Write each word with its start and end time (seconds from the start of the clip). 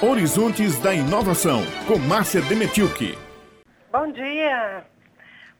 Horizontes 0.00 0.80
da 0.80 0.94
Inovação, 0.94 1.58
com 1.88 1.98
Márcia 1.98 2.40
Demetilke. 2.42 3.18
Bom 3.90 4.12
dia. 4.12 4.86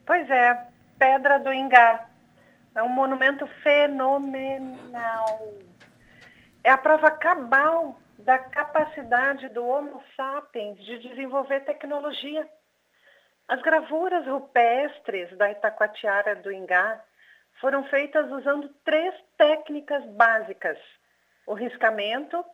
Pois 0.06 0.30
é, 0.30 0.54
Pedra 0.96 1.40
do 1.40 1.52
Ingá. 1.52 2.06
É 2.72 2.80
um 2.80 2.88
monumento 2.88 3.48
fenomenal. 3.64 5.42
É 6.62 6.70
a 6.70 6.78
prova 6.78 7.10
cabal 7.10 7.98
da 8.20 8.38
capacidade 8.38 9.48
do 9.48 9.66
Homo 9.66 10.00
sapiens 10.16 10.78
de 10.84 11.00
desenvolver 11.00 11.64
tecnologia. 11.64 12.48
As 13.48 13.60
gravuras 13.60 14.24
rupestres 14.24 15.36
da 15.36 15.50
Itacoatiara 15.50 16.36
do 16.36 16.52
Ingá 16.52 17.02
foram 17.60 17.82
feitas 17.88 18.30
usando 18.30 18.68
três 18.84 19.12
técnicas 19.36 20.04
básicas: 20.10 20.78
o 21.44 21.54
riscamento, 21.54 22.44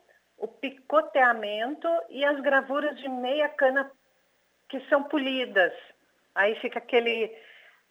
o 0.44 0.48
picoteamento 0.48 1.88
e 2.10 2.22
as 2.22 2.38
gravuras 2.40 2.98
de 2.98 3.08
meia 3.08 3.48
cana 3.48 3.90
que 4.68 4.78
são 4.90 5.02
polidas. 5.04 5.72
Aí 6.34 6.54
fica 6.56 6.78
aquele, 6.78 7.34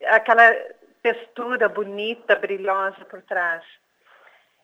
aquela 0.05 0.53
textura 1.02 1.67
bonita, 1.67 2.35
brilhosa 2.35 3.03
por 3.05 3.23
trás. 3.23 3.63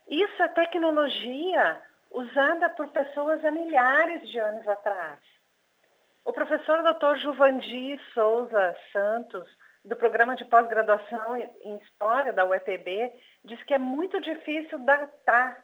Isso 0.07 0.43
é 0.43 0.47
tecnologia 0.49 1.81
usada 2.11 2.69
por 2.69 2.89
pessoas 2.89 3.43
há 3.43 3.49
milhares 3.49 4.29
de 4.29 4.37
anos 4.37 4.67
atrás. 4.67 5.19
O 6.23 6.31
professor 6.31 6.83
Dr. 6.83 7.15
Juvandi 7.17 7.99
Souza 8.13 8.77
Santos, 8.93 9.49
do 9.83 9.95
programa 9.95 10.35
de 10.35 10.45
pós-graduação 10.45 11.37
em 11.37 11.77
História 11.77 12.33
da 12.33 12.45
UEPB, 12.45 13.11
diz 13.45 13.63
que 13.63 13.73
é 13.73 13.79
muito 13.79 14.21
difícil 14.21 14.77
datar 14.79 15.63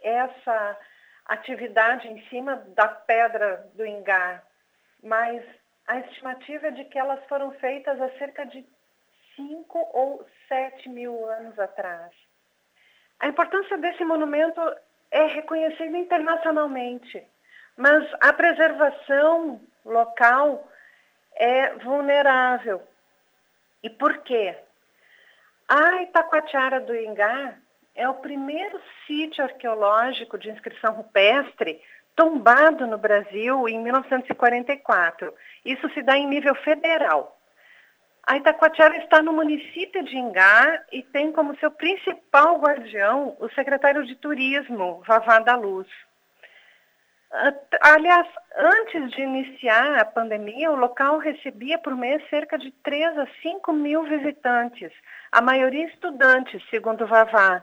essa 0.00 0.78
atividade 1.26 2.08
em 2.08 2.22
cima 2.28 2.56
da 2.74 2.88
pedra 2.88 3.68
do 3.74 3.84
Ingá, 3.84 4.42
mas 5.02 5.42
a 5.86 5.98
estimativa 6.00 6.68
é 6.68 6.70
de 6.70 6.84
que 6.84 6.98
elas 6.98 7.24
foram 7.26 7.52
feitas 7.52 8.00
há 8.00 8.10
cerca 8.18 8.44
de 8.46 8.64
5 9.36 9.78
ou 9.92 10.26
7 10.48 10.88
mil 10.88 11.24
anos 11.26 11.58
atrás. 11.58 12.12
A 13.20 13.28
importância 13.28 13.78
desse 13.78 14.04
monumento 14.04 14.60
é 15.10 15.26
reconhecida 15.26 15.96
internacionalmente, 15.96 17.26
mas 17.76 18.04
a 18.20 18.32
preservação 18.32 19.60
local 19.84 20.66
é 21.34 21.74
vulnerável. 21.76 22.82
E 23.82 23.90
por 23.90 24.18
quê? 24.18 24.56
A 25.68 26.02
Itacoatiara 26.02 26.80
do 26.80 26.94
Ingá 26.94 27.56
é 27.96 28.08
o 28.08 28.14
primeiro 28.14 28.80
sítio 29.06 29.42
arqueológico 29.42 30.38
de 30.38 30.50
inscrição 30.50 30.92
rupestre 30.92 31.80
tombado 32.14 32.86
no 32.86 32.98
Brasil 32.98 33.68
em 33.68 33.78
1944. 33.82 35.32
Isso 35.64 35.88
se 35.90 36.02
dá 36.02 36.16
em 36.16 36.26
nível 36.26 36.54
federal. 36.56 37.36
A 38.26 38.36
Itacoatiara 38.36 38.96
está 38.98 39.22
no 39.22 39.32
município 39.32 40.02
de 40.02 40.16
Ingá 40.16 40.82
e 40.90 41.02
tem 41.02 41.30
como 41.30 41.56
seu 41.58 41.70
principal 41.70 42.58
guardião 42.58 43.36
o 43.38 43.48
secretário 43.50 44.04
de 44.04 44.16
Turismo, 44.16 45.02
Vavá 45.06 45.38
da 45.38 45.54
Luz. 45.54 45.86
Aliás, 47.80 48.26
antes 48.56 49.10
de 49.10 49.22
iniciar 49.22 49.98
a 49.98 50.04
pandemia, 50.04 50.70
o 50.70 50.76
local 50.76 51.18
recebia 51.18 51.78
por 51.78 51.94
mês 51.96 52.22
cerca 52.30 52.56
de 52.56 52.70
3 52.82 53.18
a 53.18 53.26
5 53.42 53.72
mil 53.72 54.04
visitantes, 54.04 54.92
a 55.32 55.40
maioria 55.40 55.86
estudantes, 55.86 56.62
segundo 56.70 57.06
Vavá. 57.06 57.62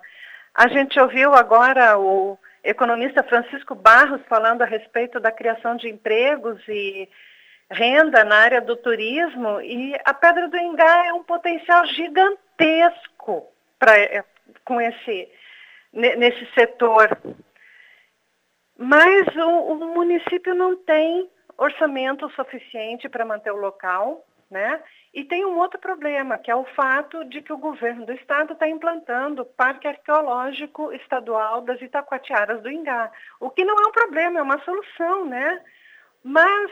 A 0.53 0.67
gente 0.67 1.00
ouviu 1.00 1.33
agora 1.33 1.97
o 1.97 2.38
economista 2.64 3.23
Francisco 3.23 3.73
Barros 3.73 4.22
falando 4.28 4.61
a 4.61 4.66
respeito 4.66 5.20
da 5.20 5.31
criação 5.31 5.75
de 5.75 5.89
empregos 5.89 6.61
e 6.67 7.09
renda 7.72 8.23
na 8.23 8.36
área 8.36 8.61
do 8.61 8.75
turismo 8.75 9.59
e 9.61 9.95
a 10.05 10.14
Pedra 10.14 10.48
do 10.48 10.58
Ingá 10.58 11.08
é 11.08 11.14
um 11.14 11.23
potencial 11.23 11.86
gigantesco 11.88 13.48
para 13.80 13.98
é, 13.98 14.23
com 14.64 14.80
esse 14.80 15.30
nesse 15.92 16.45
setor. 16.54 17.17
Mas 18.83 19.27
o, 19.36 19.49
o 19.73 19.76
município 19.95 20.54
não 20.54 20.76
tem 20.76 21.30
orçamento 21.58 22.30
suficiente 22.32 23.08
para 23.08 23.26
manter 23.26 23.52
o 23.52 23.58
local, 23.58 24.26
né? 24.52 24.82
E 25.14 25.23
tem 25.23 25.45
um 25.45 25.58
outro 25.58 25.80
problema, 25.80 26.38
que 26.38 26.52
é 26.52 26.55
o 26.55 26.66
fato 26.76 27.23
de 27.26 27.42
que 27.42 27.54
o 27.54 27.58
governo 27.58 28.05
do 28.05 28.11
estado 28.11 28.54
está 28.54 28.67
implantando 28.67 29.43
o 29.43 29.45
Parque 29.45 29.88
Arqueológico 29.88 30.92
Estadual 30.92 31.61
das 31.61 31.82
Itacoatiaras 31.82 32.61
do 32.61 32.70
Ingá, 32.70 33.10
o 33.39 33.49
que 33.49 33.64
não 33.64 33.76
é 33.76 33.88
um 33.88 33.92
problema, 33.92 34.39
é 34.39 34.43
uma 34.43 34.60
solução, 34.64 35.26
né? 35.26 35.61
Mas 36.22 36.72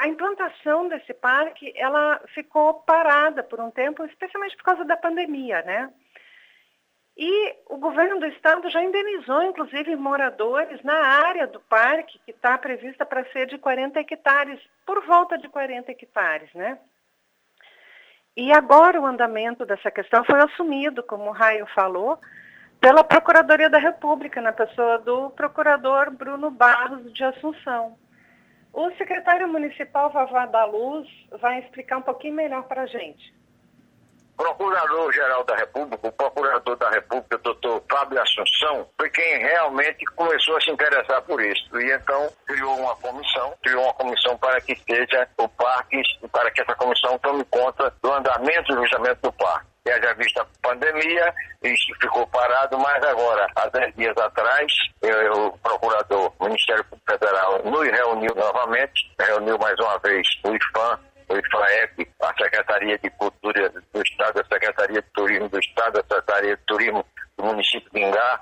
a 0.00 0.08
implantação 0.08 0.88
desse 0.88 1.12
parque, 1.12 1.72
ela 1.76 2.20
ficou 2.34 2.74
parada 2.74 3.42
por 3.42 3.60
um 3.60 3.70
tempo, 3.70 4.04
especialmente 4.04 4.56
por 4.56 4.64
causa 4.64 4.84
da 4.84 4.96
pandemia, 4.96 5.62
né? 5.62 5.90
E 7.22 7.54
o 7.68 7.76
governo 7.76 8.18
do 8.18 8.24
estado 8.28 8.70
já 8.70 8.82
indenizou, 8.82 9.42
inclusive, 9.42 9.94
moradores 9.94 10.82
na 10.82 10.94
área 10.94 11.46
do 11.46 11.60
parque, 11.60 12.18
que 12.24 12.30
está 12.30 12.56
prevista 12.56 13.04
para 13.04 13.30
ser 13.30 13.46
de 13.46 13.58
40 13.58 14.00
hectares, 14.00 14.58
por 14.86 15.04
volta 15.04 15.36
de 15.36 15.46
40 15.46 15.92
hectares, 15.92 16.50
né? 16.54 16.78
E 18.34 18.50
agora 18.50 18.98
o 18.98 19.04
andamento 19.04 19.66
dessa 19.66 19.90
questão 19.90 20.24
foi 20.24 20.40
assumido, 20.40 21.02
como 21.02 21.24
o 21.28 21.32
Raio 21.32 21.66
falou, 21.74 22.18
pela 22.80 23.04
Procuradoria 23.04 23.68
da 23.68 23.76
República, 23.76 24.40
na 24.40 24.54
pessoa 24.54 24.96
do 25.00 25.28
procurador 25.28 26.10
Bruno 26.10 26.50
Barros 26.50 27.12
de 27.12 27.22
Assunção. 27.22 27.98
O 28.72 28.90
secretário 28.92 29.46
municipal 29.46 30.08
Vavá 30.08 30.46
da 30.46 30.64
Luz 30.64 31.06
vai 31.38 31.58
explicar 31.58 31.98
um 31.98 32.02
pouquinho 32.02 32.32
melhor 32.32 32.62
para 32.62 32.80
a 32.80 32.86
gente. 32.86 33.39
Procurador-Geral 34.40 35.44
da 35.44 35.54
República, 35.54 36.08
o 36.08 36.12
Procurador 36.12 36.74
da 36.76 36.88
República, 36.88 37.36
doutor 37.36 37.82
Fábio 37.90 38.22
Assunção, 38.22 38.88
foi 38.98 39.10
quem 39.10 39.38
realmente 39.38 40.02
começou 40.16 40.56
a 40.56 40.60
se 40.62 40.70
interessar 40.70 41.20
por 41.22 41.42
isso. 41.42 41.78
E 41.78 41.92
então 41.92 42.32
criou 42.46 42.74
uma 42.78 42.96
comissão, 42.96 43.52
criou 43.62 43.82
uma 43.84 43.92
comissão 43.92 44.38
para 44.38 44.58
que 44.62 44.74
seja 44.88 45.28
o 45.36 45.46
parque, 45.46 46.00
para 46.32 46.50
que 46.52 46.62
essa 46.62 46.74
comissão 46.74 47.18
tome 47.18 47.44
conta 47.50 47.92
do 48.02 48.10
andamento 48.10 48.72
justamente 48.72 49.18
do 49.20 49.30
parque. 49.34 49.66
E 49.84 49.90
haja 49.90 50.14
vista 50.14 50.42
a 50.42 50.46
pandemia, 50.62 51.34
isso 51.62 52.00
ficou 52.00 52.26
parado, 52.28 52.78
mas 52.78 53.02
agora, 53.04 53.46
há 53.56 53.68
10 53.68 53.94
dias 53.94 54.16
atrás, 54.16 54.72
eu, 55.02 55.48
o 55.48 55.58
procurador, 55.58 56.32
Ministério 56.40 56.84
Federal, 57.06 57.62
nos 57.64 57.86
reuniu 57.90 58.34
novamente, 58.34 59.10
reuniu 59.18 59.58
mais 59.58 59.78
uma 59.78 59.98
vez 59.98 60.26
o 60.44 60.54
IFAM, 60.54 60.98
o 61.30 61.38
IFAEP, 61.38 62.10
a 62.20 62.34
Secretaria 62.36 62.98
de 62.98 63.08
Cultura 63.10 63.70
do 63.70 64.02
Estado, 64.02 64.40
a 64.40 64.44
Secretaria 64.44 65.00
de 65.00 65.08
Turismo 65.12 65.48
do 65.48 65.58
Estado, 65.58 66.00
a 66.00 66.02
Secretaria 66.02 66.56
de 66.56 66.62
Turismo 66.64 67.06
do 67.36 67.44
município 67.44 67.90
de 67.92 68.00
Ingá, 68.00 68.40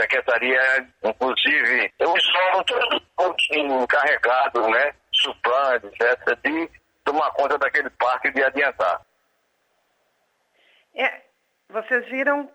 Secretaria, 0.00 0.86
inclusive, 1.02 1.92
os 2.00 2.34
órgãos 2.46 3.02
todos 3.16 3.46
encarregados, 3.50 4.68
né, 4.68 4.92
Suplan, 5.12 5.80
etc., 5.82 6.38
de 6.44 6.70
tomar 7.04 7.30
conta 7.32 7.58
daquele 7.58 7.90
parque 7.90 8.30
de 8.30 8.42
adiantar. 8.42 9.00
É, 10.94 11.22
vocês 11.68 12.06
viram 12.06 12.48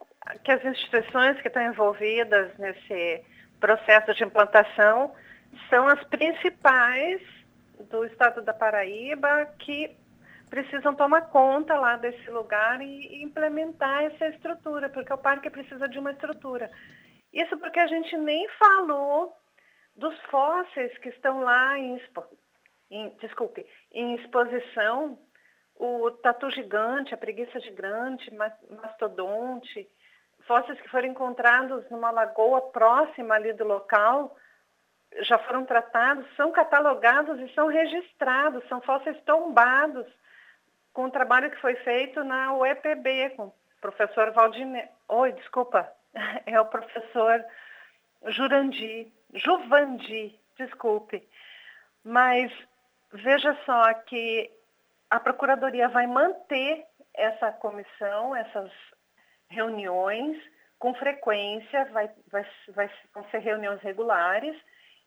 que 0.46 0.52
as 0.52 0.64
instituições 0.64 1.42
que 1.42 1.50
estão 1.50 1.64
envolvidas 1.64 2.58
nesse 2.58 3.26
processo 3.60 4.14
de 4.14 4.24
implantação 4.24 5.14
são 5.70 5.88
as 5.88 6.02
principais 6.06 7.22
do 7.80 8.06
estado 8.06 8.42
da 8.42 8.54
Paraíba 8.54 9.46
que 9.60 9.98
precisam 10.50 10.96
tomar 10.96 11.30
conta 11.30 11.76
lá 11.76 11.96
desse 11.96 12.30
lugar 12.30 12.82
e 12.82 13.24
implementar 13.24 14.04
essa 14.04 14.28
estrutura, 14.28 14.90
porque 14.90 15.14
o 15.14 15.18
parque 15.18 15.50
precisa 15.50 15.88
de 15.88 16.00
uma 16.00 16.12
estrutura. 16.12 16.70
Isso 17.32 17.58
porque 17.58 17.80
a 17.80 17.88
gente 17.88 18.18
nem 18.18 18.48
falou 18.58 19.34
dos 19.96 20.20
fósseis 20.24 20.98
que 21.00 21.10
estão 21.10 21.42
lá 21.42 21.78
em, 21.78 22.02
em 22.90 23.10
desculpe, 23.18 23.66
em 23.92 24.16
exposição, 24.16 25.20
o 25.76 26.12
tatu 26.12 26.50
gigante, 26.52 27.14
a 27.14 27.18
preguiça 27.18 27.60
gigante, 27.60 28.34
mastodonte, 28.34 29.88
fósseis 30.48 30.82
que 30.82 30.90
foram 30.90 31.08
encontrados 31.08 31.88
numa 31.90 32.12
lagoa 32.12 32.72
próxima 32.72 33.36
ali 33.36 33.54
do 33.54 33.64
local, 33.64 34.36
já 35.22 35.38
foram 35.40 35.66
tratados, 35.66 36.26
são 36.36 36.52
catalogados 36.52 37.40
e 37.40 37.54
são 37.54 37.68
registrados, 37.68 38.68
são 38.68 38.82
fósseis 38.82 39.20
tombados 39.22 40.06
com 40.94 41.06
o 41.06 41.12
trabalho 41.12 41.50
que 41.50 41.62
foi 41.62 41.76
feito 41.76 42.24
na 42.24 42.54
UEPB, 42.56 43.32
com 43.36 43.48
o 43.48 43.54
professor 43.82 44.32
Valdine... 44.32 44.88
Oi, 45.08 45.32
desculpa, 45.34 45.92
é 46.46 46.60
o 46.60 46.66
professor 46.66 47.44
Jurandi, 48.28 49.12
Juvandi, 49.34 50.40
desculpe. 50.58 51.28
Mas 52.04 52.52
veja 53.12 53.58
só 53.66 53.94
que 53.94 54.52
a 55.10 55.20
Procuradoria 55.20 55.90
vai 55.90 56.06
manter 56.06 56.86
essa 57.14 57.52
comissão, 57.52 58.36
essas 58.36 58.72
reuniões 59.50 60.38
com 60.78 60.94
frequência, 60.94 61.86
vai, 61.86 62.10
vai, 62.32 62.46
vai, 62.70 62.90
vão 63.14 63.24
ser 63.30 63.40
reuniões 63.40 63.82
regulares, 63.82 64.56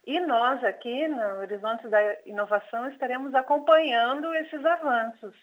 E 0.05 0.19
nós 0.21 0.63
aqui 0.65 1.07
no 1.07 1.41
Horizonte 1.41 1.89
da 1.89 2.01
Inovação 2.27 2.89
estaremos 2.91 3.35
acompanhando 3.35 4.35
esses 4.35 4.65
avanços. 4.65 5.35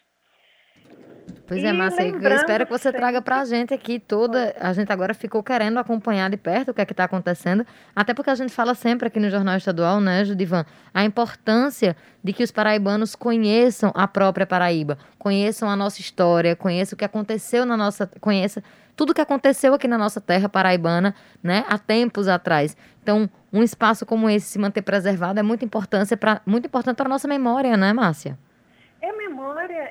Pois 1.50 1.64
é, 1.64 1.72
Márcia, 1.72 2.06
eu 2.06 2.32
espero 2.36 2.64
que 2.64 2.70
você 2.70 2.92
traga 2.92 3.20
para 3.20 3.40
a 3.40 3.44
gente 3.44 3.74
aqui 3.74 3.98
toda. 3.98 4.54
A 4.60 4.72
gente 4.72 4.92
agora 4.92 5.12
ficou 5.12 5.42
querendo 5.42 5.80
acompanhar 5.80 6.30
de 6.30 6.36
perto 6.36 6.70
o 6.70 6.74
que 6.74 6.80
é 6.80 6.84
que 6.84 6.92
está 6.92 7.02
acontecendo, 7.02 7.66
até 7.94 8.14
porque 8.14 8.30
a 8.30 8.36
gente 8.36 8.52
fala 8.52 8.72
sempre 8.72 9.08
aqui 9.08 9.18
no 9.18 9.28
Jornal 9.28 9.56
Estadual, 9.56 10.00
né, 10.00 10.24
Judivan, 10.24 10.64
a 10.94 11.04
importância 11.04 11.96
de 12.22 12.32
que 12.32 12.44
os 12.44 12.52
paraibanos 12.52 13.16
conheçam 13.16 13.90
a 13.96 14.06
própria 14.06 14.46
Paraíba, 14.46 14.96
conheçam 15.18 15.68
a 15.68 15.74
nossa 15.74 16.00
história, 16.00 16.54
conheçam 16.54 16.94
o 16.94 16.96
que 16.96 17.04
aconteceu 17.04 17.66
na 17.66 17.76
nossa. 17.76 18.08
conheça 18.20 18.62
tudo 18.94 19.10
o 19.10 19.14
que 19.14 19.20
aconteceu 19.20 19.74
aqui 19.74 19.88
na 19.88 19.98
nossa 19.98 20.20
terra 20.20 20.48
paraibana, 20.48 21.16
né, 21.42 21.64
há 21.68 21.76
tempos 21.76 22.28
atrás. 22.28 22.76
Então, 23.02 23.28
um 23.52 23.60
espaço 23.60 24.06
como 24.06 24.30
esse 24.30 24.46
se 24.46 24.58
manter 24.60 24.82
preservado 24.82 25.40
é 25.40 25.42
muito, 25.42 25.64
importância 25.64 26.16
pra, 26.16 26.40
muito 26.46 26.66
importante 26.66 26.96
para 26.96 27.06
a 27.06 27.08
nossa 27.08 27.26
memória, 27.26 27.76
né, 27.76 27.92
Márcia? 27.92 28.38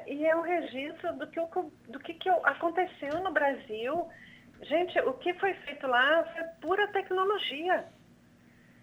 E 0.10 0.26
é 0.26 0.36
um 0.36 0.42
registro 0.42 1.14
do 1.14 1.28
que, 1.28 1.40
do 1.88 2.00
que, 2.00 2.16
que 2.16 2.30
aconteceu 2.30 3.20
no 3.22 3.32
Brasil. 3.32 4.10
Gente, 4.64 5.00
o 5.02 5.14
que 5.14 5.36
foi 5.36 5.54
feito 5.54 5.86
lá 5.86 6.24
foi 6.34 6.44
pura 6.60 6.88
tecnologia. 6.88 7.86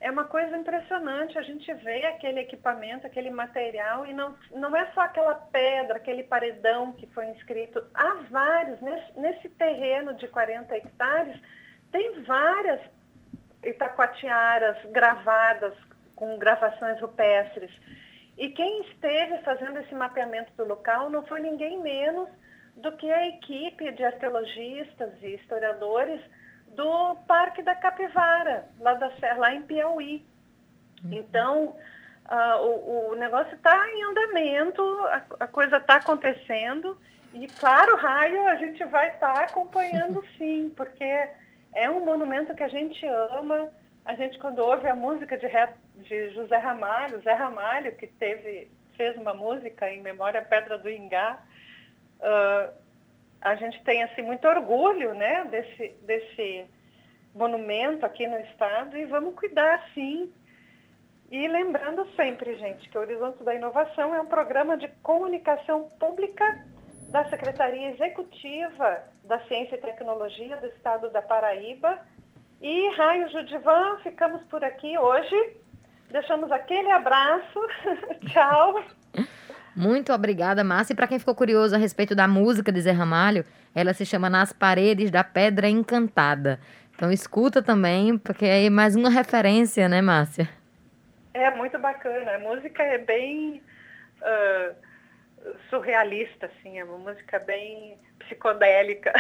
É 0.01 0.09
uma 0.09 0.23
coisa 0.23 0.57
impressionante. 0.57 1.37
A 1.37 1.43
gente 1.43 1.75
vê 1.75 2.07
aquele 2.07 2.39
equipamento, 2.39 3.09
aquele 3.09 3.31
material, 3.31 4.07
e 4.07 4.15
não, 4.15 4.37
não 4.53 4.77
é 4.77 4.87
só 4.93 5.01
aquela 5.01 5.35
pedra, 5.35 5.97
aquele 5.97 6.23
paredão 6.23 6.93
que 6.93 7.09
foi 7.09 7.27
inscrito. 7.31 7.85
Há 7.93 8.23
vários. 8.31 8.81
Nesse, 8.81 9.19
nesse 9.19 9.49
terreno 9.49 10.15
de 10.15 10.29
40 10.29 10.77
hectares, 10.77 11.37
tem 11.91 12.23
várias 12.23 12.81
itacoatiaras 13.65 14.77
gravadas 14.93 15.75
com 16.15 16.39
gravações 16.39 17.01
rupestres. 17.01 17.73
E 18.37 18.51
quem 18.51 18.83
esteve 18.83 19.39
fazendo 19.39 19.79
esse 19.79 19.95
mapeamento 19.95 20.53
do 20.57 20.65
local 20.67 21.09
não 21.09 21.25
foi 21.27 21.41
ninguém 21.41 21.81
menos 21.81 22.29
do 22.77 22.93
que 22.93 23.11
a 23.11 23.29
equipe 23.29 23.91
de 23.93 24.05
arqueologistas 24.05 25.11
e 25.23 25.35
historiadores 25.35 26.21
do 26.69 27.17
Parque 27.27 27.63
da 27.63 27.75
Capivara, 27.75 28.69
lá, 28.79 28.93
da, 28.95 29.11
lá 29.39 29.55
em 29.55 29.63
Piauí. 29.63 30.25
Uhum. 31.03 31.13
Então, 31.13 31.77
uh, 32.31 32.63
o, 32.63 33.13
o, 33.13 33.15
negócio 33.15 33.55
está 33.55 33.89
em 33.91 34.03
andamento, 34.05 34.83
a, 35.07 35.23
a 35.41 35.47
coisa 35.47 35.79
está 35.79 35.97
acontecendo, 35.97 36.99
e 37.33 37.47
claro, 37.47 37.97
raio, 37.97 38.47
a 38.49 38.57
gente 38.57 38.85
vai 38.85 39.09
estar 39.09 39.33
tá 39.33 39.45
acompanhando 39.45 40.23
sim, 40.37 40.71
porque 40.77 41.29
é 41.75 41.89
um 41.91 42.05
monumento 42.05 42.55
que 42.55 42.63
a 42.63 42.69
gente 42.69 43.07
ama, 43.07 43.71
a 44.05 44.15
gente 44.15 44.39
quando 44.39 44.59
ouve 44.59 44.87
a 44.87 44.95
música 44.95 45.39
de, 45.39 45.47
de 45.97 46.31
José 46.31 46.57
Ramalho, 46.57 47.21
Zé 47.23 47.33
Ramalho, 47.33 47.97
que 47.97 48.07
teve, 48.07 48.71
fez 48.97 49.17
uma 49.17 49.35
música 49.35 49.91
em 49.91 50.01
memória 50.01 50.41
à 50.41 50.45
Pedra 50.45 50.79
do 50.79 50.91
Ingá, 50.91 51.39
uh, 52.21 52.73
a 53.41 53.55
gente 53.55 53.83
tem 53.85 54.03
assim 54.03 54.23
muito 54.23 54.47
orgulho 54.47 55.15
né, 55.15 55.45
desse, 55.45 55.89
desse 56.03 56.67
monumento 57.35 58.05
aqui 58.05 58.27
no 58.27 58.39
estado 58.41 58.97
e 58.97 59.05
vamos 59.05 59.35
cuidar 59.35 59.89
sim. 59.95 60.33
E 61.31 61.47
lembrando 61.49 62.07
sempre, 62.15 62.57
gente, 62.57 62.89
que 62.89 62.97
o 62.97 63.01
Horizonte 63.01 63.43
da 63.43 63.55
Inovação 63.55 64.15
é 64.15 64.21
um 64.21 64.27
programa 64.27 64.77
de 64.77 64.89
comunicação 65.03 65.89
pública 65.99 66.65
da 67.11 67.29
Secretaria 67.29 67.91
Executiva 67.91 69.03
da 69.25 69.41
Ciência 69.41 69.75
e 69.75 69.81
Tecnologia 69.81 70.57
do 70.57 70.67
Estado 70.67 71.11
da 71.11 71.21
Paraíba 71.21 72.01
e 72.61 72.89
Raio 72.97 73.29
Judivan, 73.31 73.99
ficamos 74.03 74.43
por 74.45 74.65
aqui 74.65 74.97
hoje. 74.97 75.57
Deixamos 76.11 76.51
aquele 76.51 76.91
abraço. 76.91 77.61
Tchau. 78.33 78.85
Muito 79.75 80.13
obrigada, 80.13 80.65
Márcia. 80.65 80.95
E 80.95 80.97
para 80.97 81.07
quem 81.07 81.19
ficou 81.19 81.35
curioso 81.35 81.75
a 81.75 81.79
respeito 81.79 82.15
da 82.15 82.27
música 82.27 82.73
de 82.73 82.81
Zé 82.81 82.93
Ramalho, 82.93 83.45
ela 83.75 83.93
se 83.93 84.07
chama 84.07 84.31
Nas 84.31 84.53
Paredes 84.53 85.11
da 85.11 85.23
Pedra 85.23 85.69
Encantada. 85.69 86.59
Então 86.95 87.13
escuta 87.13 87.63
também, 87.63 88.17
porque 88.17 88.47
é 88.47 88.71
mais 88.71 88.97
uma 88.97 89.11
referência, 89.11 89.87
né, 89.87 90.01
Márcia? 90.01 90.49
É 91.35 91.51
muito 91.51 91.79
bacana. 91.79 92.37
A 92.37 92.39
música 92.39 92.83
é 92.83 92.97
bem 92.97 93.63
uh, 94.23 94.75
surrealista, 95.69 96.47
assim, 96.47 96.79
é 96.79 96.85
uma 96.85 96.97
música 96.97 97.39
bem 97.41 97.99
psicodélica. 98.21 99.13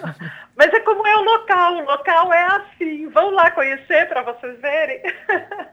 Mas 0.56 0.72
é 0.72 0.80
como 0.80 1.06
é 1.06 1.16
o 1.16 1.22
local, 1.22 1.74
o 1.74 1.84
local 1.84 2.32
é 2.32 2.42
assim. 2.44 3.08
Vão 3.08 3.30
lá 3.30 3.50
conhecer 3.50 4.08
para 4.08 4.22
vocês 4.22 4.58
verem. 4.60 5.02